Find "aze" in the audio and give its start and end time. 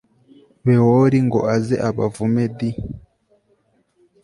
1.55-1.75